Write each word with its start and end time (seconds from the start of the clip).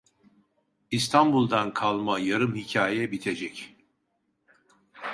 İstanbul’dan 0.91 1.73
kalma 1.73 2.19
yarım 2.19 2.55
hikâye 2.55 3.11
bitecek. 3.11 3.75